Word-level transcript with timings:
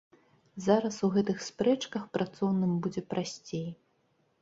Зараз 0.67 0.97
у 1.09 1.09
гэтых 1.17 1.45
спрэчках 1.49 2.09
працоўным 2.19 2.71
будзе 2.87 3.01
прасцей. 3.15 3.67